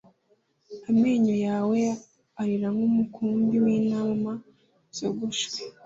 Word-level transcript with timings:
Amenyo 0.89 1.35
yawe 1.47 1.79
arera 2.41 2.67
nk’umukumbi 2.75 3.55
w’intama 3.63 4.33
zogoshwe, 4.97 5.59